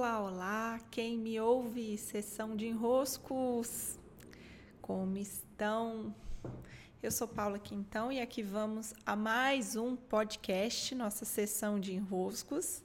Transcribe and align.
Olá, 0.00 0.18
olá, 0.18 0.80
quem 0.90 1.18
me 1.18 1.38
ouve, 1.38 1.98
sessão 1.98 2.56
de 2.56 2.66
enroscos, 2.66 3.98
como 4.80 5.18
estão? 5.18 6.14
Eu 7.02 7.10
sou 7.10 7.28
Paula 7.28 7.58
Quintão 7.58 8.10
e 8.10 8.18
aqui 8.18 8.42
vamos 8.42 8.94
a 9.04 9.14
mais 9.14 9.76
um 9.76 9.94
podcast, 9.96 10.94
nossa 10.94 11.26
sessão 11.26 11.78
de 11.78 11.92
enroscos. 11.92 12.82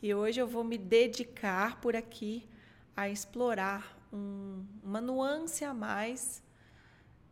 E 0.00 0.14
hoje 0.14 0.40
eu 0.40 0.48
vou 0.48 0.64
me 0.64 0.78
dedicar 0.78 1.78
por 1.78 1.94
aqui 1.94 2.48
a 2.96 3.06
explorar 3.06 4.00
um, 4.10 4.64
uma 4.82 5.02
nuance 5.02 5.62
a 5.62 5.74
mais 5.74 6.42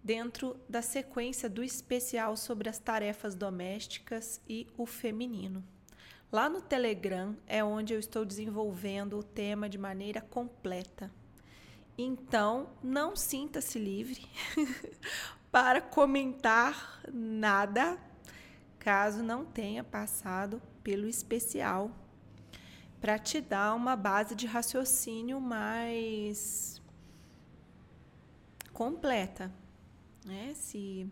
dentro 0.05 0.55
da 0.69 0.83
sequência 0.83 1.49
do 1.49 1.65
especial 1.65 2.37
sobre 2.37 2.69
as 2.69 2.79
tarefas 2.79 3.35
domésticas 3.35 4.39
e 4.47 4.67
o 4.77 4.85
feminino. 4.85 5.65
Lá 6.31 6.49
no 6.49 6.61
Telegram 6.61 7.37
é 7.47 7.65
onde 7.65 7.95
eu 7.95 7.99
estou 7.99 8.25
desenvolvendo 8.25 9.19
o 9.19 9.23
tema 9.23 9.69
de 9.69 9.79
maneira 9.79 10.21
completa. 10.21 11.11
Então, 11.97 12.71
não 12.83 13.17
sinta-se 13.17 13.79
livre 13.79 14.27
para 15.51 15.81
comentar 15.81 17.01
nada 17.13 17.99
caso 18.79 19.23
não 19.23 19.45
tenha 19.45 19.83
passado 19.83 20.63
pelo 20.83 21.09
especial 21.09 21.91
para 23.01 23.19
te 23.19 23.41
dar 23.41 23.75
uma 23.75 23.97
base 23.97 24.35
de 24.35 24.47
raciocínio 24.47 25.41
mais 25.41 26.81
completa, 28.73 29.53
né? 30.25 30.53
Se 30.55 31.11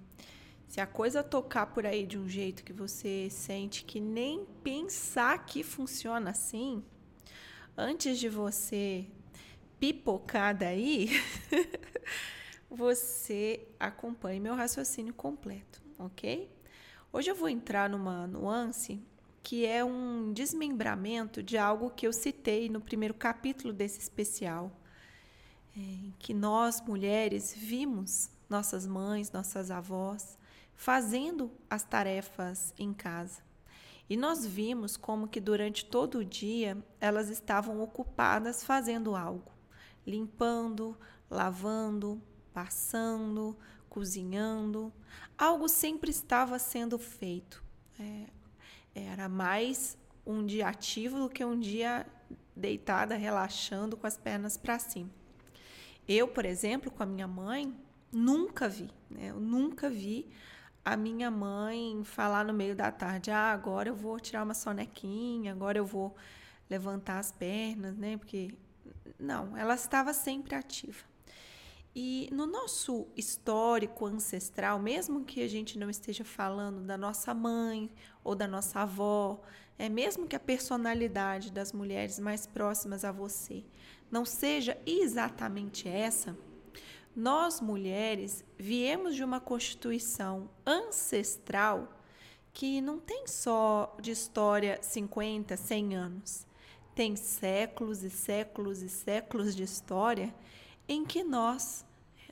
se 0.68 0.80
a 0.80 0.86
coisa 0.86 1.22
tocar 1.22 1.66
por 1.66 1.86
aí 1.86 2.06
de 2.06 2.18
um 2.18 2.28
jeito 2.28 2.64
que 2.64 2.72
você 2.72 3.28
sente 3.30 3.84
que 3.84 4.00
nem 4.00 4.44
pensar 4.62 5.46
que 5.46 5.62
funciona 5.62 6.30
assim, 6.30 6.82
antes 7.76 8.18
de 8.18 8.28
você 8.28 9.06
pipocar 9.78 10.56
daí, 10.56 11.10
você 12.68 13.66
acompanhe 13.78 14.40
meu 14.40 14.54
raciocínio 14.54 15.14
completo, 15.14 15.80
ok? 15.98 16.50
Hoje 17.12 17.30
eu 17.30 17.34
vou 17.34 17.48
entrar 17.48 17.88
numa 17.88 18.26
nuance 18.26 19.00
que 19.42 19.64
é 19.64 19.84
um 19.84 20.32
desmembramento 20.32 21.40
de 21.40 21.56
algo 21.56 21.90
que 21.90 22.04
eu 22.04 22.12
citei 22.12 22.68
no 22.68 22.80
primeiro 22.80 23.14
capítulo 23.14 23.72
desse 23.72 24.00
especial, 24.00 24.72
é, 25.76 26.10
que 26.18 26.34
nós 26.34 26.80
mulheres 26.80 27.54
vimos 27.56 28.28
nossas 28.48 28.86
mães, 28.86 29.30
nossas 29.30 29.70
avós 29.70 30.36
fazendo 30.76 31.50
as 31.68 31.82
tarefas 31.82 32.72
em 32.78 32.92
casa. 32.92 33.42
E 34.08 34.16
nós 34.16 34.46
vimos 34.46 34.96
como 34.96 35.26
que 35.26 35.40
durante 35.40 35.84
todo 35.84 36.18
o 36.18 36.24
dia 36.24 36.78
elas 37.00 37.28
estavam 37.28 37.80
ocupadas 37.80 38.62
fazendo 38.62 39.16
algo, 39.16 39.50
limpando, 40.06 40.96
lavando, 41.28 42.22
passando, 42.52 43.56
cozinhando. 43.88 44.92
Algo 45.36 45.68
sempre 45.68 46.10
estava 46.10 46.58
sendo 46.58 46.98
feito. 46.98 47.64
É, 47.98 48.26
era 48.94 49.28
mais 49.28 49.98
um 50.24 50.44
dia 50.46 50.68
ativo 50.68 51.18
do 51.18 51.28
que 51.28 51.44
um 51.44 51.58
dia 51.58 52.06
deitada, 52.54 53.16
relaxando 53.16 53.96
com 53.96 54.06
as 54.06 54.16
pernas 54.16 54.56
para 54.56 54.78
cima. 54.78 55.10
Eu, 56.08 56.28
por 56.28 56.44
exemplo, 56.44 56.90
com 56.90 57.02
a 57.02 57.06
minha 57.06 57.26
mãe, 57.26 57.74
nunca 58.12 58.68
vi, 58.68 58.88
né? 59.10 59.30
Eu 59.30 59.40
nunca 59.40 59.90
vi 59.90 60.28
a 60.86 60.96
minha 60.96 61.32
mãe 61.32 62.00
falar 62.04 62.44
no 62.44 62.54
meio 62.54 62.76
da 62.76 62.92
tarde: 62.92 63.32
ah, 63.32 63.50
agora 63.50 63.88
eu 63.88 63.94
vou 63.94 64.20
tirar 64.20 64.44
uma 64.44 64.54
sonequinha, 64.54 65.50
agora 65.50 65.76
eu 65.76 65.84
vou 65.84 66.14
levantar 66.70 67.18
as 67.18 67.32
pernas, 67.32 67.96
né? 67.96 68.16
Porque 68.16 68.54
não, 69.18 69.56
ela 69.56 69.74
estava 69.74 70.14
sempre 70.14 70.54
ativa. 70.54 71.04
E 71.92 72.28
no 72.30 72.46
nosso 72.46 73.08
histórico 73.16 74.06
ancestral, 74.06 74.78
mesmo 74.78 75.24
que 75.24 75.42
a 75.42 75.48
gente 75.48 75.76
não 75.76 75.90
esteja 75.90 76.24
falando 76.24 76.82
da 76.82 76.96
nossa 76.96 77.34
mãe 77.34 77.90
ou 78.22 78.36
da 78.36 78.46
nossa 78.46 78.80
avó, 78.80 79.40
é 79.76 79.88
mesmo 79.88 80.28
que 80.28 80.36
a 80.36 80.40
personalidade 80.40 81.50
das 81.50 81.72
mulheres 81.72 82.20
mais 82.20 82.46
próximas 82.46 83.04
a 83.04 83.10
você 83.10 83.64
não 84.08 84.24
seja 84.24 84.78
exatamente 84.86 85.88
essa, 85.88 86.36
nós 87.16 87.62
mulheres 87.62 88.44
viemos 88.58 89.16
de 89.16 89.24
uma 89.24 89.40
constituição 89.40 90.50
ancestral 90.66 91.88
que 92.52 92.82
não 92.82 92.98
tem 92.98 93.26
só 93.26 93.96
de 93.98 94.10
história 94.10 94.78
50, 94.82 95.56
100 95.56 95.96
anos. 95.96 96.46
Tem 96.94 97.16
séculos 97.16 98.02
e 98.02 98.10
séculos 98.10 98.82
e 98.82 98.90
séculos 98.90 99.56
de 99.56 99.62
história 99.62 100.34
em 100.86 101.06
que 101.06 101.24
nós 101.24 101.86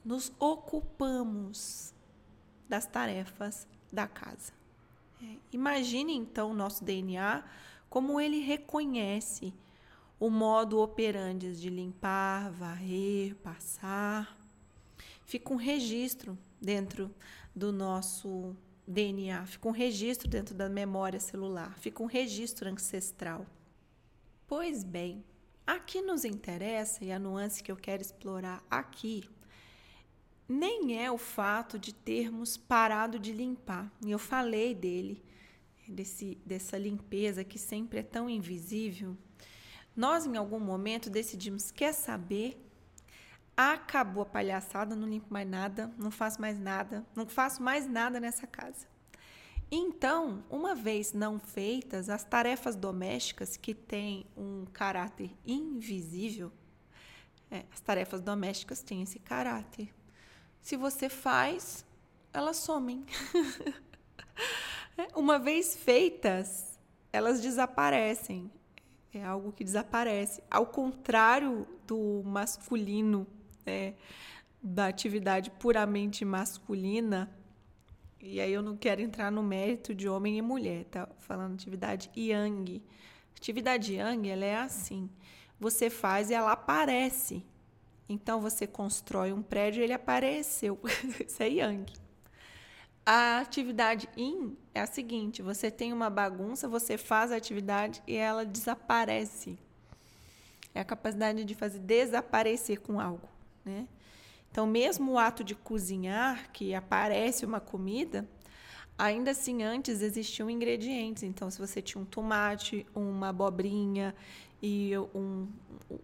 nos 0.05 0.31
ocupamos 0.39 1.94
das 2.69 2.87
tarefas 2.87 3.67
da 3.91 4.06
casa. 4.06 4.53
É, 5.23 5.37
imagine 5.50 6.15
então 6.15 6.50
o 6.50 6.55
nosso 6.55 6.84
DNA 6.84 7.43
como 7.89 8.21
ele 8.21 8.41
reconhece 8.41 9.55
o 10.21 10.28
modo 10.28 10.78
operandi 10.81 11.55
de 11.55 11.71
limpar, 11.71 12.50
varrer, 12.50 13.34
passar, 13.37 14.44
fica 15.25 15.53
um 15.53 15.57
registro 15.57 16.39
dentro 16.61 17.15
do 17.55 17.73
nosso 17.73 18.57
DNA, 18.87 19.47
fica 19.47 19.69
um 19.69 19.73
registro 19.73 20.29
dentro 20.29 20.55
da 20.55 20.69
memória 20.69 21.21
celular, 21.21 21.77
fica 21.79 22.03
um 22.03 22.07
registro 22.07 22.69
ancestral. 22.69 23.47
Pois 24.47 24.85
bem, 24.85 25.25
aqui 25.67 26.03
nos 26.03 26.25
interessa 26.25 27.05
e 27.05 27.11
a 27.11 27.19
nuance 27.19 27.62
que 27.62 27.73
eu 27.73 27.77
quero 27.77 28.03
explorar 28.03 28.62
aqui 28.71 29.25
nem 30.49 31.03
é 31.03 31.11
o 31.11 31.19
fato 31.19 31.79
de 31.79 31.95
termos 31.95 32.56
parado 32.56 33.19
de 33.19 33.33
limpar. 33.33 33.91
E 34.05 34.11
eu 34.11 34.19
falei 34.19 34.75
dele, 34.75 35.23
desse, 35.89 36.39
dessa 36.45 36.77
limpeza 36.77 37.43
que 37.43 37.59
sempre 37.59 37.99
é 37.99 38.03
tão 38.03 38.29
invisível. 38.29 39.17
Nós, 39.97 40.27
em 40.27 40.37
algum 40.37 40.61
momento, 40.61 41.09
decidimos: 41.09 41.71
quer 41.71 41.93
saber? 41.95 42.61
Acabou 43.56 44.25
a 44.25 44.26
palhaçada, 44.26 44.97
não 44.97 45.09
limpo 45.09 45.32
mais 45.32 45.48
nada, 45.48 45.92
não 45.97 46.10
faço 46.10 46.41
mais 46.41 46.59
nada, 46.59 47.06
não 47.15 47.26
faço 47.26 47.62
mais 47.62 47.87
nada 47.87 48.19
nessa 48.19 48.47
casa. 48.47 48.87
Então, 49.70 50.44
uma 50.50 50.75
vez 50.75 51.12
não 51.12 51.38
feitas, 51.38 52.09
as 52.09 52.25
tarefas 52.25 52.76
domésticas 52.76 53.56
que 53.56 53.75
têm 53.75 54.26
um 54.37 54.64
caráter 54.72 55.31
invisível, 55.47 56.53
é, 57.50 57.64
as 57.72 57.81
tarefas 57.81 58.20
domésticas 58.20 58.82
têm 58.82 59.03
esse 59.03 59.19
caráter. 59.19 59.94
Se 60.60 60.76
você 60.76 61.09
faz, 61.09 61.84
elas 62.32 62.56
somem. 62.56 63.04
Uma 65.14 65.38
vez 65.38 65.76
feitas, 65.76 66.78
elas 67.12 67.41
desaparecem. 67.41 68.50
É 69.12 69.25
algo 69.25 69.53
que 69.53 69.62
desaparece. 69.62 70.43
Ao 70.50 70.66
contrário 70.66 71.66
do 71.87 72.22
masculino 72.25 73.26
né, 73.64 73.94
da 74.62 74.86
atividade 74.86 75.50
puramente 75.50 76.25
masculina, 76.25 77.30
e 78.26 78.41
aí 78.41 78.54
eu 78.54 78.62
não 78.62 78.75
quero 78.75 79.02
entrar 79.02 79.30
no 79.30 79.42
mérito 79.42 79.94
de 79.94 80.08
homem 80.08 80.38
e 80.38 80.42
mulher, 80.42 80.86
tá? 80.86 81.06
Falando 81.19 81.52
atividade 81.52 82.10
yang. 82.16 82.82
Atividade 83.36 83.92
yang, 83.92 84.30
ela 84.30 84.47
é 84.47 84.56
assim. 84.56 85.10
Você 85.60 85.91
faz 85.91 86.30
e 86.30 86.34
ela 86.34 86.52
aparece. 86.52 87.44
Então 88.08 88.41
você 88.41 88.66
constrói 88.66 89.30
um 89.30 89.42
prédio, 89.42 89.82
ele 89.82 89.92
apareceu. 89.92 90.81
Isso 91.20 91.42
é 91.42 91.50
yang. 91.50 91.92
A 93.04 93.41
atividade 93.41 94.08
yin 94.16 94.56
é 94.75 94.81
a 94.81 94.86
seguinte: 94.86 95.42
você 95.42 95.70
tem 95.70 95.92
uma 95.92 96.08
bagunça, 96.08 96.66
você 96.66 96.96
faz 96.96 97.31
a 97.31 97.36
atividade 97.36 98.02
e 98.06 98.16
ela 98.16 98.46
desaparece. 98.46 99.58
É 100.75 100.81
a 100.81 100.84
capacidade 100.84 101.44
de 101.44 101.55
fazer 101.55 101.81
desaparecer 101.81 102.81
com 102.81 102.99
algo 102.99 103.33
né? 103.64 103.88
Então, 104.50 104.66
mesmo 104.66 105.12
o 105.12 105.19
ato 105.19 105.43
de 105.43 105.55
cozinhar, 105.55 106.52
que 106.52 106.75
aparece 106.75 107.44
uma 107.44 107.58
comida, 107.58 108.28
ainda 108.96 109.32
assim 109.32 109.62
antes 109.64 110.00
existiam 110.00 110.49
ingredientes. 110.49 111.25
Então, 111.25 111.50
se 111.50 111.58
você 111.58 111.82
tinha 111.82 112.00
um 112.00 112.05
tomate, 112.05 112.87
uma 112.94 113.31
abobrinha 113.31 114.14
e 114.62 114.93
um, 115.14 115.49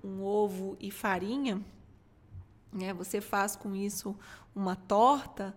um 0.03 0.23
ovo 0.23 0.77
e 0.81 0.91
farinha, 0.91 1.63
né? 2.73 2.93
Você 2.95 3.21
faz 3.21 3.57
com 3.57 3.75
isso 3.75 4.17
uma 4.55 4.75
torta, 4.75 5.55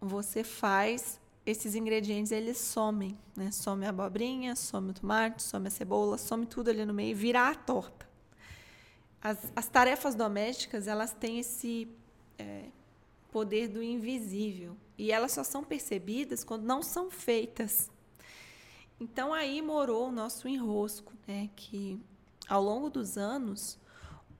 você 0.00 0.44
faz 0.44 1.20
esses 1.44 1.74
ingredientes 1.74 2.32
eles 2.32 2.58
somem, 2.58 3.16
né? 3.36 3.50
Some 3.50 3.84
a 3.86 3.90
abobrinha, 3.90 4.56
some 4.56 4.90
o 4.90 4.94
tomate, 4.94 5.42
some 5.42 5.66
a 5.66 5.70
cebola, 5.70 6.18
some 6.18 6.46
tudo 6.46 6.70
ali 6.70 6.84
no 6.84 6.94
meio 6.94 7.10
e 7.10 7.14
vira 7.14 7.48
a 7.48 7.54
torta. 7.54 8.05
As, 9.26 9.52
as 9.56 9.68
tarefas 9.68 10.14
domésticas, 10.14 10.86
elas 10.86 11.12
têm 11.12 11.40
esse 11.40 11.88
é, 12.38 12.66
poder 13.32 13.66
do 13.66 13.82
invisível. 13.82 14.76
E 14.96 15.10
elas 15.10 15.32
só 15.32 15.42
são 15.42 15.64
percebidas 15.64 16.44
quando 16.44 16.62
não 16.62 16.80
são 16.80 17.10
feitas. 17.10 17.90
Então 19.00 19.34
aí 19.34 19.60
morou 19.60 20.10
o 20.10 20.12
nosso 20.12 20.46
enrosco, 20.46 21.12
né? 21.26 21.50
Que 21.56 22.00
ao 22.48 22.62
longo 22.62 22.88
dos 22.88 23.18
anos, 23.18 23.76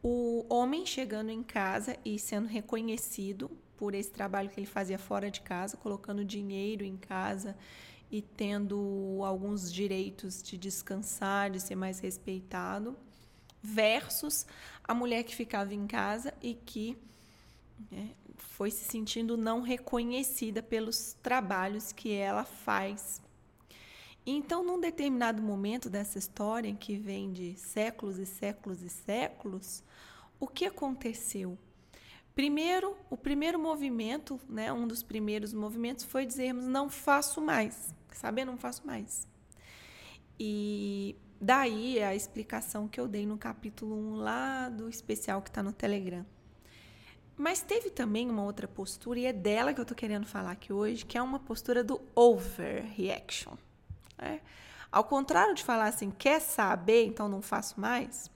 o 0.00 0.46
homem 0.48 0.86
chegando 0.86 1.30
em 1.30 1.42
casa 1.42 1.96
e 2.04 2.16
sendo 2.16 2.46
reconhecido 2.46 3.50
por 3.76 3.92
esse 3.92 4.12
trabalho 4.12 4.50
que 4.50 4.60
ele 4.60 4.68
fazia 4.68 5.00
fora 5.00 5.32
de 5.32 5.40
casa, 5.40 5.76
colocando 5.76 6.24
dinheiro 6.24 6.84
em 6.84 6.96
casa 6.96 7.56
e 8.08 8.22
tendo 8.22 9.18
alguns 9.24 9.72
direitos 9.72 10.40
de 10.40 10.56
descansar, 10.56 11.50
de 11.50 11.58
ser 11.58 11.74
mais 11.74 11.98
respeitado, 11.98 12.96
versus 13.66 14.46
a 14.86 14.94
mulher 14.94 15.24
que 15.24 15.34
ficava 15.34 15.74
em 15.74 15.86
casa 15.86 16.32
e 16.42 16.54
que 16.54 16.96
né, 17.90 18.10
foi 18.36 18.70
se 18.70 18.84
sentindo 18.84 19.36
não 19.36 19.60
reconhecida 19.60 20.62
pelos 20.62 21.14
trabalhos 21.22 21.92
que 21.92 22.12
ela 22.12 22.44
faz. 22.44 23.20
Então, 24.24 24.64
num 24.64 24.80
determinado 24.80 25.42
momento 25.42 25.88
dessa 25.88 26.18
história, 26.18 26.74
que 26.74 26.96
vem 26.96 27.32
de 27.32 27.54
séculos 27.56 28.18
e 28.18 28.26
séculos 28.26 28.82
e 28.82 28.88
séculos, 28.88 29.84
o 30.40 30.48
que 30.48 30.64
aconteceu? 30.64 31.56
Primeiro, 32.34 32.96
o 33.08 33.16
primeiro 33.16 33.58
movimento, 33.58 34.38
né, 34.48 34.72
um 34.72 34.86
dos 34.86 35.02
primeiros 35.02 35.52
movimentos 35.54 36.04
foi 36.04 36.26
dizermos 36.26 36.66
não 36.66 36.90
faço 36.90 37.40
mais, 37.40 37.94
saber 38.12 38.44
não 38.44 38.56
faço 38.56 38.86
mais. 38.86 39.26
E 40.38 41.16
daí 41.40 42.02
a 42.02 42.14
explicação 42.14 42.88
que 42.88 43.00
eu 43.00 43.06
dei 43.06 43.26
no 43.26 43.36
capítulo 43.38 43.94
1 43.94 44.14
lá 44.16 44.68
do 44.68 44.88
especial 44.88 45.42
que 45.42 45.50
está 45.50 45.62
no 45.62 45.72
Telegram. 45.72 46.24
Mas 47.36 47.60
teve 47.60 47.90
também 47.90 48.30
uma 48.30 48.42
outra 48.42 48.66
postura, 48.66 49.18
e 49.18 49.26
é 49.26 49.32
dela 49.32 49.74
que 49.74 49.80
eu 49.80 49.82
estou 49.82 49.96
querendo 49.96 50.26
falar 50.26 50.52
aqui 50.52 50.72
hoje, 50.72 51.04
que 51.04 51.18
é 51.18 51.22
uma 51.22 51.38
postura 51.38 51.84
do 51.84 52.00
overreaction. 52.14 53.54
Né? 54.16 54.40
Ao 54.90 55.04
contrário 55.04 55.54
de 55.54 55.62
falar 55.62 55.86
assim, 55.86 56.10
quer 56.10 56.40
saber, 56.40 57.04
então 57.04 57.28
não 57.28 57.42
faço 57.42 57.78
mais, 57.78 58.30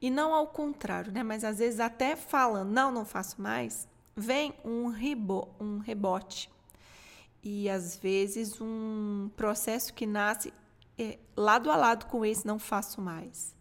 e 0.00 0.10
não 0.10 0.34
ao 0.34 0.48
contrário, 0.48 1.12
né? 1.12 1.22
Mas 1.22 1.44
às 1.44 1.58
vezes 1.58 1.80
até 1.80 2.16
falando, 2.16 2.70
não, 2.70 2.90
não 2.90 3.04
faço 3.04 3.40
mais, 3.40 3.88
vem 4.14 4.52
um, 4.64 4.88
rebo, 4.88 5.48
um 5.60 5.78
rebote. 5.78 6.50
E 7.42 7.68
às 7.70 7.96
vezes 7.96 8.60
um 8.60 9.30
processo 9.36 9.94
que 9.94 10.04
nasce 10.04 10.52
é, 10.98 11.18
lado 11.36 11.70
a 11.70 11.76
lado 11.76 12.06
com 12.06 12.24
esse 12.24 12.46
não 12.46 12.58
faço 12.58 13.00
mais. 13.00 13.54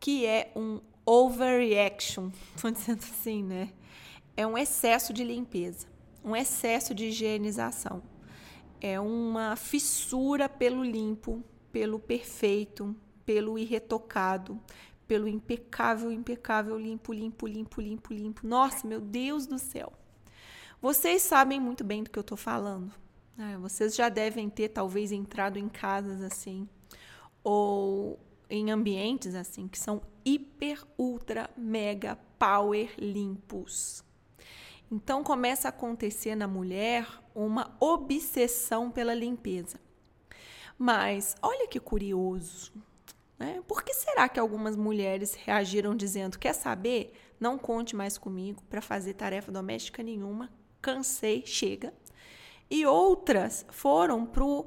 Que 0.00 0.26
é 0.26 0.52
um 0.56 0.80
overreaction, 1.04 2.30
estou 2.54 2.70
dizendo 2.70 3.02
assim, 3.02 3.42
né? 3.42 3.72
É 4.36 4.46
um 4.46 4.58
excesso 4.58 5.12
de 5.12 5.24
limpeza, 5.24 5.86
um 6.22 6.34
excesso 6.36 6.94
de 6.94 7.06
higienização. 7.06 8.02
É 8.80 9.00
uma 9.00 9.56
fissura 9.56 10.48
pelo 10.48 10.84
limpo, 10.84 11.42
pelo 11.72 11.98
perfeito, 11.98 12.94
pelo 13.24 13.58
irretocado, 13.58 14.60
pelo 15.08 15.26
impecável, 15.26 16.12
impecável, 16.12 16.78
limpo, 16.78 17.12
limpo, 17.12 17.46
limpo, 17.46 17.80
limpo, 17.80 18.12
limpo. 18.12 18.46
Nossa, 18.46 18.86
meu 18.86 19.00
Deus 19.00 19.46
do 19.46 19.58
céu. 19.58 19.92
Vocês 20.80 21.22
sabem 21.22 21.58
muito 21.58 21.82
bem 21.82 22.02
do 22.02 22.10
que 22.10 22.18
eu 22.18 22.22
estou 22.22 22.36
falando. 22.36 22.92
Né? 23.36 23.58
Vocês 23.58 23.94
já 23.94 24.08
devem 24.08 24.48
ter, 24.48 24.68
talvez, 24.68 25.12
entrado 25.12 25.58
em 25.58 25.68
casas 25.68 26.22
assim, 26.22 26.68
ou 27.42 28.18
em 28.48 28.70
ambientes 28.70 29.34
assim, 29.34 29.68
que 29.68 29.78
são 29.78 30.02
hiper, 30.24 30.84
ultra, 30.98 31.50
mega, 31.56 32.16
power 32.38 32.92
limpos. 32.98 34.04
Então 34.90 35.24
começa 35.24 35.68
a 35.68 35.70
acontecer 35.70 36.36
na 36.36 36.46
mulher 36.46 37.06
uma 37.34 37.76
obsessão 37.80 38.90
pela 38.90 39.14
limpeza. 39.14 39.80
Mas 40.78 41.34
olha 41.42 41.66
que 41.66 41.80
curioso. 41.80 42.72
Né? 43.38 43.62
Por 43.66 43.82
que 43.82 43.92
será 43.92 44.28
que 44.28 44.38
algumas 44.38 44.76
mulheres 44.76 45.34
reagiram 45.34 45.94
dizendo: 45.96 46.38
quer 46.38 46.52
saber? 46.52 47.12
Não 47.38 47.58
conte 47.58 47.94
mais 47.94 48.16
comigo 48.16 48.62
para 48.70 48.80
fazer 48.80 49.14
tarefa 49.14 49.52
doméstica 49.52 50.02
nenhuma, 50.02 50.50
cansei, 50.80 51.44
chega. 51.44 51.92
E 52.70 52.84
outras 52.86 53.64
foram 53.70 54.26
pro 54.26 54.66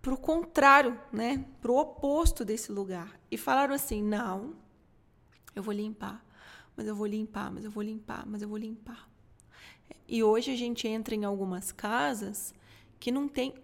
pro 0.00 0.16
contrário, 0.16 1.00
né? 1.12 1.46
Pro 1.60 1.76
oposto 1.76 2.44
desse 2.44 2.72
lugar 2.72 3.18
e 3.30 3.38
falaram 3.38 3.74
assim: 3.74 4.02
não, 4.02 4.54
eu 5.54 5.62
vou 5.62 5.72
limpar, 5.72 6.24
mas 6.76 6.86
eu 6.86 6.94
vou 6.94 7.06
limpar, 7.06 7.52
mas 7.52 7.64
eu 7.64 7.70
vou 7.70 7.82
limpar, 7.82 8.26
mas 8.26 8.42
eu 8.42 8.48
vou 8.48 8.58
limpar. 8.58 9.08
E 10.08 10.22
hoje 10.22 10.50
a 10.50 10.56
gente 10.56 10.88
entra 10.88 11.14
em 11.14 11.24
algumas 11.24 11.70
casas 11.70 12.52
que 12.98 13.12
não 13.12 13.28
tem 13.28 13.54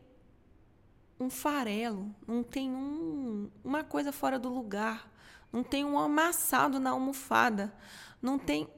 um 1.21 1.29
farelo, 1.29 2.15
não 2.27 2.43
tem 2.43 2.71
um, 2.71 3.51
uma 3.65 3.83
coisa 3.83 4.13
fora 4.13 4.39
do 4.39 4.49
lugar, 4.49 5.11
não 5.53 5.65
tem 5.65 5.85
um 5.85 5.99
amassado 5.99 6.79
na 6.79 6.91
almofada, 6.91 7.75
não 8.23 8.39
tem. 8.39 8.69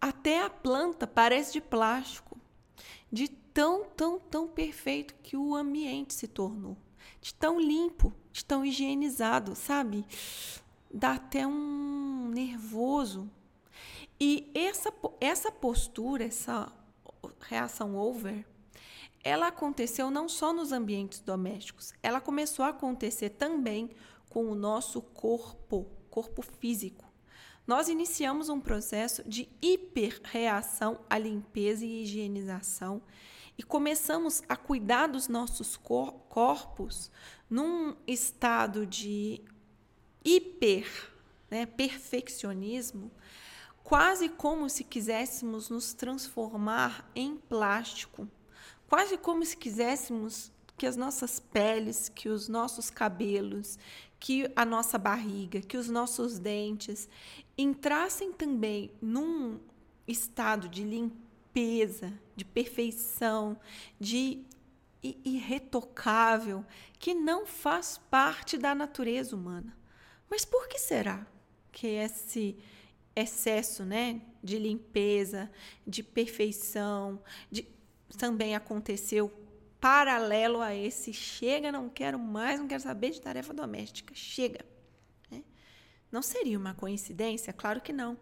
Até 0.00 0.42
a 0.42 0.50
planta 0.50 1.06
parece 1.06 1.52
de 1.52 1.60
plástico, 1.60 2.33
de 3.14 3.28
tão, 3.28 3.84
tão, 3.84 4.18
tão 4.18 4.48
perfeito 4.48 5.14
que 5.22 5.36
o 5.36 5.54
ambiente 5.54 6.12
se 6.12 6.26
tornou, 6.26 6.76
de 7.20 7.32
tão 7.32 7.60
limpo, 7.60 8.12
de 8.32 8.44
tão 8.44 8.64
higienizado, 8.64 9.54
sabe? 9.54 10.04
Dá 10.92 11.12
até 11.12 11.46
um 11.46 12.28
nervoso. 12.28 13.30
E 14.18 14.50
essa, 14.52 14.92
essa 15.20 15.52
postura, 15.52 16.24
essa 16.24 16.72
reação 17.40 17.96
over, 17.96 18.44
ela 19.22 19.46
aconteceu 19.46 20.10
não 20.10 20.28
só 20.28 20.52
nos 20.52 20.72
ambientes 20.72 21.20
domésticos, 21.20 21.94
ela 22.02 22.20
começou 22.20 22.64
a 22.64 22.70
acontecer 22.70 23.30
também 23.30 23.90
com 24.28 24.46
o 24.50 24.56
nosso 24.56 25.00
corpo, 25.00 25.86
corpo 26.10 26.42
físico. 26.42 27.03
Nós 27.66 27.88
iniciamos 27.88 28.48
um 28.48 28.60
processo 28.60 29.22
de 29.28 29.48
hiperreação 29.62 31.00
à 31.08 31.18
limpeza 31.18 31.84
e 31.84 32.02
higienização 32.02 33.02
e 33.56 33.62
começamos 33.62 34.42
a 34.48 34.56
cuidar 34.56 35.06
dos 35.06 35.28
nossos 35.28 35.76
cor 35.76 36.12
corpos 36.28 37.10
num 37.48 37.96
estado 38.06 38.86
de 38.86 39.40
hiper 40.24 41.12
né, 41.50 41.64
perfeccionismo, 41.64 43.10
quase 43.82 44.28
como 44.28 44.68
se 44.68 44.84
quiséssemos 44.84 45.70
nos 45.70 45.94
transformar 45.94 47.10
em 47.14 47.36
plástico 47.36 48.28
quase 48.88 49.16
como 49.16 49.44
se 49.44 49.56
quiséssemos 49.56 50.52
que 50.76 50.86
as 50.86 50.96
nossas 50.96 51.38
peles, 51.38 52.08
que 52.08 52.28
os 52.28 52.48
nossos 52.48 52.90
cabelos, 52.90 53.78
que 54.18 54.50
a 54.56 54.64
nossa 54.64 54.96
barriga, 54.96 55.60
que 55.60 55.76
os 55.76 55.88
nossos 55.88 56.38
dentes 56.38 57.08
entrassem 57.56 58.32
também 58.32 58.90
num 59.00 59.60
estado 60.06 60.68
de 60.68 60.82
limpeza, 60.82 62.12
de 62.34 62.44
perfeição, 62.44 63.58
de 63.98 64.44
irretocável, 65.02 66.64
que 66.98 67.14
não 67.14 67.46
faz 67.46 67.98
parte 68.10 68.56
da 68.56 68.74
natureza 68.74 69.36
humana. 69.36 69.76
Mas 70.30 70.44
por 70.44 70.66
que 70.66 70.78
será 70.78 71.26
que 71.70 71.86
esse 71.86 72.56
excesso, 73.14 73.84
né, 73.84 74.20
de 74.42 74.58
limpeza, 74.58 75.50
de 75.86 76.02
perfeição, 76.02 77.22
de 77.50 77.66
também 78.16 78.54
aconteceu 78.54 79.32
paralelo 79.84 80.62
a 80.62 80.74
esse 80.74 81.12
chega, 81.12 81.70
não 81.70 81.90
quero 81.90 82.18
mais, 82.18 82.58
não 82.58 82.66
quero 82.66 82.82
saber 82.82 83.10
de 83.10 83.20
tarefa 83.20 83.52
doméstica, 83.52 84.14
chega. 84.14 84.64
Né? 85.30 85.44
Não 86.10 86.22
seria 86.22 86.58
uma 86.58 86.72
coincidência? 86.72 87.52
Claro 87.52 87.82
que 87.82 87.92
não. 87.92 88.16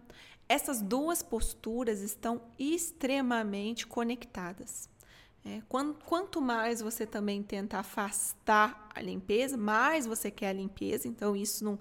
Essas 0.49 0.83
duas 0.83 1.23
posturas 1.23 2.01
estão 2.01 2.43
extremamente 2.59 3.87
conectadas. 3.87 4.91
É, 5.45 5.63
quanto, 5.69 6.05
quanto 6.05 6.41
mais 6.41 6.81
você 6.81 7.07
também 7.07 7.45
tenta 7.45 7.79
afastar 7.79 8.89
a 8.93 9.01
limpeza, 9.01 9.57
mais 9.57 10.05
você 10.05 10.33
quer 10.33 10.49
a 10.49 10.55
limpeza, 10.55 11.07
então 11.07 11.37
isso 11.37 11.65
não, 11.65 11.79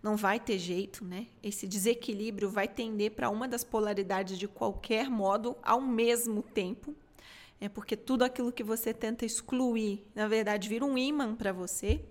não 0.00 0.16
vai 0.16 0.38
ter 0.38 0.58
jeito, 0.58 1.04
né? 1.04 1.26
Esse 1.42 1.66
desequilíbrio 1.66 2.48
vai 2.48 2.68
tender 2.68 3.10
para 3.10 3.30
uma 3.30 3.48
das 3.48 3.64
polaridades 3.64 4.38
de 4.38 4.46
qualquer 4.46 5.10
modo 5.10 5.56
ao 5.60 5.80
mesmo 5.80 6.40
tempo. 6.40 6.94
É 7.60 7.68
porque 7.68 7.96
tudo 7.96 8.24
aquilo 8.24 8.52
que 8.52 8.62
você 8.62 8.92
tenta 8.92 9.24
excluir, 9.24 10.04
na 10.14 10.28
verdade, 10.28 10.68
vira 10.68 10.84
um 10.84 10.98
imã 10.98 11.34
para 11.34 11.52
você. 11.52 12.04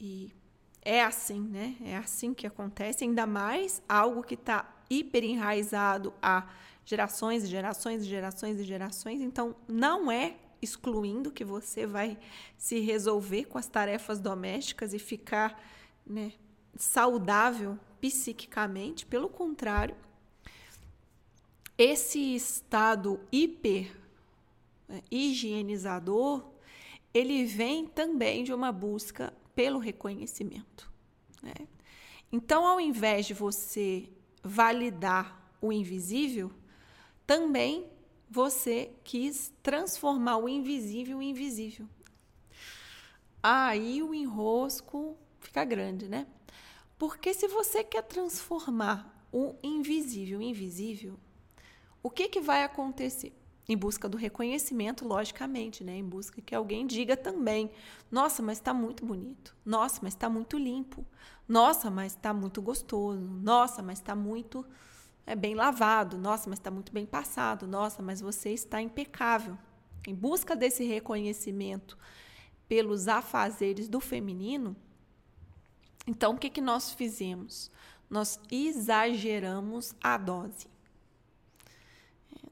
E 0.00 0.32
é 0.80 1.02
assim, 1.02 1.40
né? 1.40 1.76
É 1.84 1.96
assim 1.96 2.34
que 2.34 2.46
acontece, 2.46 3.04
ainda 3.04 3.26
mais 3.26 3.82
algo 3.88 4.22
que 4.22 4.34
está 4.34 4.68
hiper 4.88 5.24
enraizado 5.24 6.12
a 6.20 6.48
gerações 6.84 7.44
e 7.44 7.46
gerações 7.46 8.02
e 8.02 8.06
gerações 8.06 8.58
e 8.58 8.64
gerações. 8.64 9.20
Então, 9.20 9.54
não 9.68 10.10
é 10.10 10.36
excluindo 10.60 11.30
que 11.30 11.44
você 11.44 11.86
vai 11.86 12.16
se 12.56 12.78
resolver 12.80 13.44
com 13.44 13.58
as 13.58 13.66
tarefas 13.66 14.20
domésticas 14.20 14.94
e 14.94 14.98
ficar 14.98 15.60
né, 16.06 16.32
saudável 16.76 17.78
psiquicamente. 18.00 19.04
Pelo 19.06 19.28
contrário, 19.28 19.96
esse 21.76 22.34
estado 22.34 23.20
hiper 23.30 24.01
né, 24.88 25.02
higienizador, 25.10 26.50
ele 27.12 27.44
vem 27.44 27.86
também 27.86 28.44
de 28.44 28.52
uma 28.52 28.72
busca 28.72 29.32
pelo 29.54 29.78
reconhecimento. 29.78 30.90
Né? 31.42 31.54
Então, 32.30 32.66
ao 32.66 32.80
invés 32.80 33.26
de 33.26 33.34
você 33.34 34.08
validar 34.42 35.52
o 35.60 35.72
invisível, 35.72 36.50
também 37.26 37.86
você 38.28 38.90
quis 39.04 39.52
transformar 39.62 40.38
o 40.38 40.48
invisível 40.48 41.20
em 41.20 41.30
invisível. 41.30 41.86
Aí 43.42 44.02
o 44.02 44.14
enrosco 44.14 45.16
fica 45.40 45.64
grande, 45.64 46.08
né? 46.08 46.26
Porque 46.96 47.34
se 47.34 47.48
você 47.48 47.82
quer 47.82 48.02
transformar 48.02 49.26
o 49.32 49.54
invisível 49.62 50.40
em 50.40 50.50
invisível, 50.50 51.18
o 52.02 52.08
que, 52.08 52.28
que 52.28 52.40
vai 52.40 52.64
acontecer? 52.64 53.32
Em 53.68 53.76
busca 53.76 54.08
do 54.08 54.16
reconhecimento, 54.18 55.06
logicamente, 55.06 55.84
né? 55.84 55.96
Em 55.96 56.04
busca 56.04 56.42
que 56.42 56.54
alguém 56.54 56.86
diga 56.86 57.16
também: 57.16 57.70
nossa, 58.10 58.42
mas 58.42 58.58
está 58.58 58.74
muito 58.74 59.06
bonito. 59.06 59.56
Nossa, 59.64 60.00
mas 60.02 60.14
está 60.14 60.28
muito 60.28 60.58
limpo. 60.58 61.06
Nossa, 61.48 61.90
mas 61.90 62.12
está 62.12 62.34
muito 62.34 62.60
gostoso. 62.60 63.20
Nossa, 63.20 63.82
mas 63.82 63.98
está 63.98 64.16
muito 64.16 64.66
é, 65.26 65.36
bem 65.36 65.54
lavado. 65.54 66.18
Nossa, 66.18 66.50
mas 66.50 66.58
está 66.58 66.70
muito 66.70 66.92
bem 66.92 67.06
passado. 67.06 67.66
Nossa, 67.66 68.02
mas 68.02 68.20
você 68.20 68.50
está 68.50 68.82
impecável. 68.82 69.56
Em 70.06 70.14
busca 70.14 70.56
desse 70.56 70.84
reconhecimento 70.84 71.96
pelos 72.68 73.06
afazeres 73.06 73.88
do 73.88 74.00
feminino, 74.00 74.74
então 76.06 76.34
o 76.34 76.38
que, 76.38 76.50
que 76.50 76.60
nós 76.60 76.92
fizemos? 76.92 77.70
Nós 78.10 78.40
exageramos 78.50 79.94
a 80.02 80.16
dose. 80.16 80.71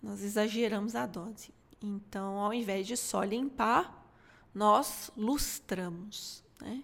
Nós 0.02 0.22
exageramos 0.22 0.94
a 0.94 1.06
dose. 1.06 1.52
Então, 1.82 2.38
ao 2.38 2.52
invés 2.52 2.86
de 2.86 2.96
só 2.96 3.22
limpar, 3.22 4.06
nós 4.54 5.10
lustramos. 5.16 6.42
Né? 6.60 6.82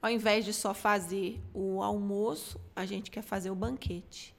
Ao 0.00 0.10
invés 0.10 0.44
de 0.44 0.52
só 0.52 0.74
fazer 0.74 1.40
o 1.52 1.82
almoço, 1.82 2.60
a 2.74 2.84
gente 2.84 3.10
quer 3.10 3.22
fazer 3.22 3.50
o 3.50 3.54
banquete. 3.54 4.34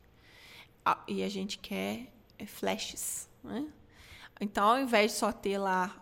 E 1.07 1.23
a 1.23 1.29
gente 1.29 1.59
quer 1.59 2.11
é, 2.37 2.45
flashes. 2.45 3.29
Né? 3.43 3.67
Então, 4.39 4.67
ao 4.67 4.79
invés 4.79 5.11
de 5.11 5.17
só 5.17 5.31
ter 5.31 5.57
lá 5.57 5.95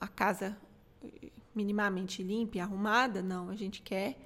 a 0.00 0.08
casa 0.08 0.56
minimamente 1.54 2.22
limpa 2.22 2.58
e 2.58 2.60
arrumada, 2.60 3.22
não, 3.22 3.50
a 3.50 3.56
gente 3.56 3.82
quer 3.82 4.16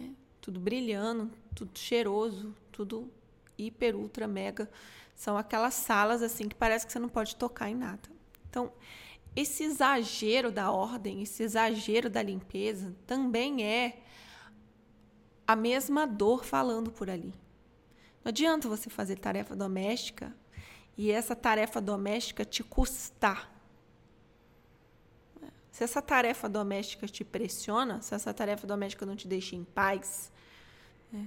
é, 0.00 0.04
tudo 0.40 0.58
brilhando, 0.58 1.30
tudo 1.54 1.78
cheiroso, 1.78 2.54
tudo 2.72 3.10
hiper, 3.56 3.96
ultra, 3.96 4.26
mega 4.26 4.70
são 5.16 5.38
aquelas 5.38 5.72
salas 5.72 6.22
assim 6.22 6.46
que 6.46 6.54
parece 6.54 6.86
que 6.86 6.92
você 6.92 6.98
não 6.98 7.08
pode 7.08 7.34
tocar 7.36 7.70
em 7.70 7.74
nada. 7.74 8.08
Então, 8.48 8.70
esse 9.34 9.64
exagero 9.64 10.52
da 10.52 10.70
ordem, 10.70 11.22
esse 11.22 11.42
exagero 11.42 12.10
da 12.10 12.22
limpeza 12.22 12.94
também 13.06 13.64
é 13.64 14.02
a 15.46 15.56
mesma 15.56 16.06
dor 16.06 16.44
falando 16.44 16.92
por 16.92 17.08
ali. 17.08 17.32
Não 18.22 18.28
adianta 18.28 18.68
você 18.68 18.90
fazer 18.90 19.18
tarefa 19.18 19.56
doméstica 19.56 20.36
e 20.98 21.10
essa 21.10 21.34
tarefa 21.34 21.80
doméstica 21.80 22.44
te 22.44 22.62
custar. 22.62 23.50
Se 25.70 25.84
essa 25.84 26.02
tarefa 26.02 26.48
doméstica 26.48 27.06
te 27.06 27.24
pressiona, 27.24 28.02
se 28.02 28.14
essa 28.14 28.34
tarefa 28.34 28.66
doméstica 28.66 29.06
não 29.06 29.16
te 29.16 29.26
deixa 29.26 29.56
em 29.56 29.64
paz, 29.64 30.30
né? 31.10 31.26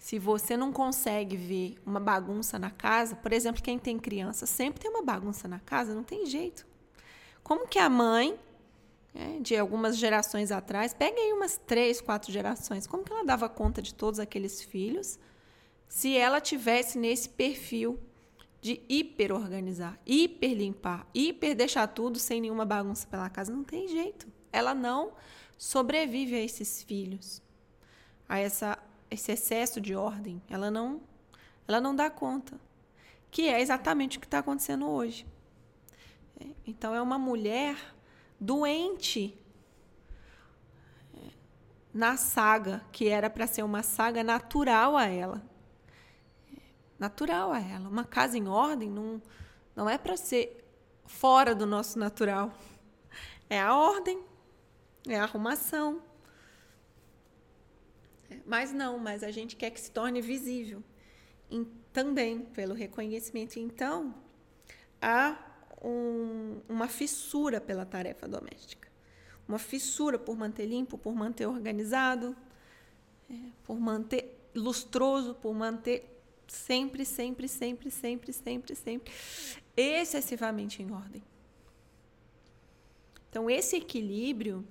Se 0.00 0.18
você 0.18 0.56
não 0.56 0.72
consegue 0.72 1.36
ver 1.36 1.76
uma 1.84 2.00
bagunça 2.00 2.58
na 2.58 2.70
casa, 2.70 3.14
por 3.14 3.34
exemplo, 3.34 3.62
quem 3.62 3.78
tem 3.78 3.98
criança 3.98 4.46
sempre 4.46 4.80
tem 4.80 4.90
uma 4.90 5.02
bagunça 5.02 5.46
na 5.46 5.60
casa, 5.60 5.94
não 5.94 6.02
tem 6.02 6.24
jeito. 6.24 6.66
Como 7.42 7.68
que 7.68 7.78
a 7.78 7.90
mãe, 7.90 8.40
né, 9.12 9.38
de 9.42 9.54
algumas 9.58 9.98
gerações 9.98 10.50
atrás, 10.50 10.94
pega 10.94 11.20
aí 11.20 11.34
umas 11.34 11.58
três, 11.58 12.00
quatro 12.00 12.32
gerações, 12.32 12.86
como 12.86 13.04
que 13.04 13.12
ela 13.12 13.26
dava 13.26 13.46
conta 13.46 13.82
de 13.82 13.94
todos 13.94 14.18
aqueles 14.18 14.62
filhos 14.62 15.18
se 15.86 16.16
ela 16.16 16.40
tivesse 16.40 16.98
nesse 16.98 17.28
perfil 17.28 18.00
de 18.58 18.80
hiper 18.88 19.32
organizar, 19.32 20.00
hiper 20.06 20.54
limpar, 20.54 21.06
hiper 21.14 21.54
deixar 21.54 21.86
tudo 21.88 22.18
sem 22.18 22.40
nenhuma 22.40 22.64
bagunça 22.64 23.06
pela 23.06 23.28
casa? 23.28 23.52
Não 23.52 23.64
tem 23.64 23.86
jeito. 23.86 24.26
Ela 24.50 24.74
não 24.74 25.12
sobrevive 25.58 26.36
a 26.36 26.42
esses 26.42 26.82
filhos, 26.82 27.42
a 28.26 28.38
essa 28.38 28.78
esse 29.10 29.32
excesso 29.32 29.80
de 29.80 29.94
ordem, 29.94 30.40
ela 30.48 30.70
não, 30.70 31.00
ela 31.66 31.80
não 31.80 31.94
dá 31.94 32.08
conta. 32.08 32.58
Que 33.30 33.48
é 33.48 33.60
exatamente 33.60 34.18
o 34.18 34.20
que 34.20 34.26
está 34.26 34.38
acontecendo 34.38 34.88
hoje. 34.88 35.26
É, 36.40 36.46
então, 36.66 36.94
é 36.94 37.02
uma 37.02 37.18
mulher 37.18 37.76
doente 38.38 39.36
é, 41.14 41.30
na 41.92 42.16
saga, 42.16 42.84
que 42.92 43.08
era 43.08 43.28
para 43.28 43.46
ser 43.46 43.62
uma 43.62 43.82
saga 43.82 44.22
natural 44.22 44.96
a 44.96 45.06
ela. 45.06 45.42
É, 46.56 46.60
natural 46.98 47.52
a 47.52 47.60
ela. 47.60 47.88
Uma 47.88 48.04
casa 48.04 48.38
em 48.38 48.48
ordem 48.48 48.88
não, 48.88 49.20
não 49.74 49.88
é 49.88 49.98
para 49.98 50.16
ser 50.16 50.64
fora 51.04 51.54
do 51.54 51.66
nosso 51.66 51.98
natural. 51.98 52.52
É 53.48 53.60
a 53.60 53.74
ordem, 53.74 54.22
é 55.06 55.18
a 55.18 55.24
arrumação, 55.24 56.00
mas 58.46 58.72
não, 58.72 58.98
mas 58.98 59.22
a 59.22 59.30
gente 59.30 59.56
quer 59.56 59.70
que 59.70 59.80
se 59.80 59.90
torne 59.90 60.20
visível 60.20 60.82
e 61.50 61.64
também 61.92 62.40
pelo 62.40 62.74
reconhecimento. 62.74 63.58
Então, 63.58 64.14
há 65.00 65.38
um, 65.82 66.60
uma 66.68 66.88
fissura 66.88 67.60
pela 67.60 67.84
tarefa 67.84 68.28
doméstica. 68.28 68.88
Uma 69.48 69.58
fissura 69.58 70.18
por 70.18 70.36
manter 70.36 70.66
limpo, 70.66 70.96
por 70.96 71.14
manter 71.14 71.46
organizado, 71.46 72.36
é, 73.28 73.34
por 73.64 73.80
manter 73.80 74.48
lustroso, 74.54 75.34
por 75.34 75.54
manter 75.54 76.22
sempre, 76.46 77.04
sempre, 77.04 77.48
sempre, 77.48 77.90
sempre, 77.90 78.32
sempre, 78.32 78.74
sempre, 78.74 79.12
excessivamente 79.76 80.82
em 80.82 80.92
ordem. 80.92 81.22
Então, 83.28 83.48
esse 83.48 83.76
equilíbrio, 83.76 84.66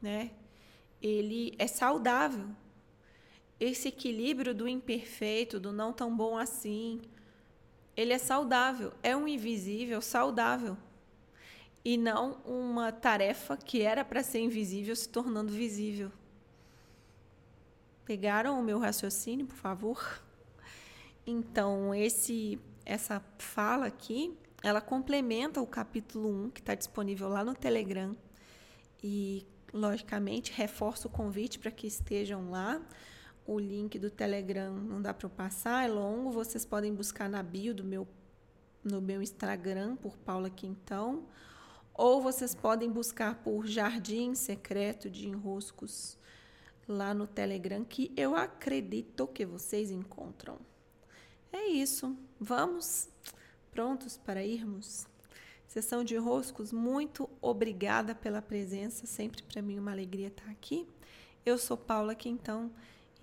né, 0.00 0.30
ele 1.02 1.54
é 1.58 1.66
saudável 1.66 2.48
esse 3.64 3.88
equilíbrio 3.88 4.54
do 4.54 4.68
imperfeito, 4.68 5.58
do 5.60 5.72
não 5.72 5.92
tão 5.92 6.14
bom 6.14 6.36
assim, 6.36 7.00
ele 7.96 8.12
é 8.12 8.18
saudável, 8.18 8.92
é 9.02 9.16
um 9.16 9.28
invisível 9.28 10.00
saudável. 10.00 10.76
E 11.84 11.96
não 11.96 12.40
uma 12.44 12.90
tarefa 12.90 13.56
que 13.56 13.82
era 13.82 14.04
para 14.04 14.22
ser 14.22 14.40
invisível 14.40 14.96
se 14.96 15.08
tornando 15.08 15.52
visível. 15.52 16.10
Pegaram 18.04 18.58
o 18.58 18.62
meu 18.62 18.78
raciocínio, 18.78 19.46
por 19.46 19.56
favor? 19.56 20.22
Então, 21.26 21.94
esse 21.94 22.58
essa 22.84 23.22
fala 23.38 23.86
aqui, 23.86 24.36
ela 24.62 24.80
complementa 24.80 25.60
o 25.60 25.66
capítulo 25.66 26.28
1, 26.46 26.50
que 26.50 26.60
está 26.60 26.74
disponível 26.74 27.28
lá 27.28 27.42
no 27.42 27.54
Telegram. 27.54 28.14
E, 29.02 29.46
logicamente, 29.72 30.52
reforço 30.52 31.08
o 31.08 31.10
convite 31.10 31.58
para 31.58 31.70
que 31.70 31.86
estejam 31.86 32.50
lá 32.50 32.80
o 33.46 33.58
link 33.58 33.98
do 33.98 34.10
Telegram 34.10 34.74
não 34.74 35.00
dá 35.00 35.12
para 35.12 35.26
eu 35.26 35.30
passar, 35.30 35.84
é 35.84 35.88
longo. 35.88 36.30
Vocês 36.30 36.64
podem 36.64 36.94
buscar 36.94 37.28
na 37.28 37.42
bio 37.42 37.74
do 37.74 37.84
meu, 37.84 38.06
no 38.82 39.00
meu 39.00 39.22
Instagram 39.22 39.96
por 39.96 40.16
Paula 40.18 40.48
Quintão. 40.48 41.26
Ou 41.92 42.20
vocês 42.20 42.54
podem 42.54 42.90
buscar 42.90 43.36
por 43.42 43.66
Jardim 43.66 44.34
Secreto 44.34 45.08
de 45.10 45.28
Enroscos 45.28 46.18
lá 46.88 47.14
no 47.14 47.26
Telegram, 47.26 47.84
que 47.84 48.12
eu 48.16 48.34
acredito 48.34 49.26
que 49.26 49.46
vocês 49.46 49.90
encontram. 49.90 50.58
É 51.52 51.66
isso. 51.68 52.16
Vamos 52.40 53.08
prontos 53.70 54.16
para 54.16 54.42
irmos? 54.42 55.06
Sessão 55.66 56.04
de 56.04 56.14
enroscos, 56.14 56.72
muito 56.72 57.28
obrigada 57.40 58.14
pela 58.14 58.40
presença. 58.42 59.06
Sempre 59.06 59.42
para 59.42 59.62
mim 59.62 59.78
uma 59.78 59.92
alegria 59.92 60.28
estar 60.28 60.48
aqui. 60.50 60.86
Eu 61.44 61.58
sou 61.58 61.76
Paula 61.76 62.14
Quintão. 62.14 62.72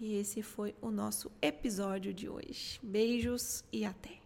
E 0.01 0.15
esse 0.15 0.41
foi 0.41 0.73
o 0.81 0.89
nosso 0.89 1.31
episódio 1.39 2.11
de 2.11 2.27
hoje. 2.27 2.79
Beijos 2.81 3.63
e 3.71 3.85
até! 3.85 4.20